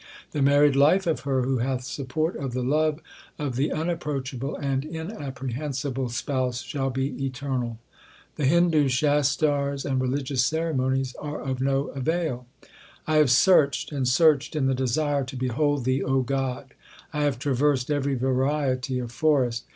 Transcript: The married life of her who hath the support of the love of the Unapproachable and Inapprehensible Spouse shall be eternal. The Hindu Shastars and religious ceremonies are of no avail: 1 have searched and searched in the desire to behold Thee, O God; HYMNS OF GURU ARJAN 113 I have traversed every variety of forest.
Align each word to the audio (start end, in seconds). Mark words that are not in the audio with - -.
The 0.31 0.41
married 0.41 0.75
life 0.75 1.05
of 1.05 1.19
her 1.19 1.43
who 1.43 1.59
hath 1.59 1.81
the 1.81 1.91
support 1.91 2.35
of 2.35 2.53
the 2.53 2.63
love 2.63 3.01
of 3.37 3.55
the 3.55 3.71
Unapproachable 3.71 4.55
and 4.55 4.83
Inapprehensible 4.83 6.09
Spouse 6.09 6.63
shall 6.63 6.89
be 6.89 7.23
eternal. 7.23 7.77
The 8.35 8.45
Hindu 8.45 8.89
Shastars 8.89 9.85
and 9.85 10.01
religious 10.01 10.43
ceremonies 10.43 11.13
are 11.19 11.39
of 11.39 11.61
no 11.61 11.89
avail: 11.89 12.47
1 13.05 13.17
have 13.19 13.29
searched 13.29 13.91
and 13.91 14.07
searched 14.07 14.55
in 14.55 14.65
the 14.65 14.73
desire 14.73 15.23
to 15.23 15.35
behold 15.35 15.85
Thee, 15.85 16.01
O 16.03 16.21
God; 16.21 16.73
HYMNS 17.11 17.11
OF 17.11 17.11
GURU 17.11 17.19
ARJAN 17.19 17.21
113 17.21 17.21
I 17.21 17.25
have 17.25 17.37
traversed 17.37 17.91
every 17.91 18.15
variety 18.15 18.97
of 18.97 19.11
forest. 19.11 19.65